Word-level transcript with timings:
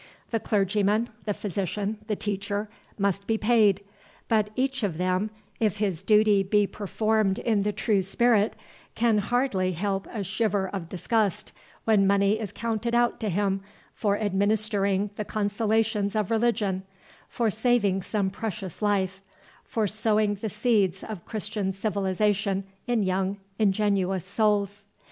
The 0.31 0.39
clergyman, 0.39 1.09
the 1.25 1.33
physician, 1.35 1.99
the 2.07 2.15
teacher, 2.15 2.67
must 2.97 3.27
be 3.27 3.37
paid; 3.37 3.83
but 4.27 4.49
each 4.55 4.81
of 4.81 4.97
them, 4.97 5.29
if 5.59 5.77
his 5.77 6.01
duty 6.01 6.41
be 6.41 6.65
performed 6.65 7.37
in 7.37 7.61
the 7.61 7.71
true 7.71 8.01
spirit, 8.01 8.55
can 8.95 9.19
hardly 9.19 9.73
help 9.73 10.07
a 10.07 10.23
shiver 10.23 10.67
of 10.67 10.89
disgust 10.89 11.51
when 11.85 12.07
money 12.07 12.39
is 12.39 12.51
counted 12.51 12.95
out 12.95 13.19
to 13.19 13.29
him 13.29 13.61
for 13.93 14.17
administering 14.19 15.11
the 15.17 15.23
consolations 15.25 16.15
of 16.15 16.31
religion, 16.31 16.81
for 17.29 17.51
saving 17.51 18.01
some 18.01 18.31
precious 18.31 18.81
life, 18.81 19.21
for 19.63 19.85
sowing 19.85 20.33
the 20.33 20.49
seeds 20.49 21.03
of 21.03 21.25
Christian 21.25 21.71
civilization 21.73 22.63
in 22.87 23.03
young 23.03 23.37
ingenuous 23.59 24.25
souls. 24.25 24.83